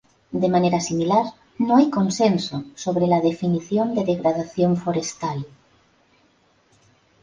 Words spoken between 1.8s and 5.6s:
consenso sobre la definición de degradación forestal.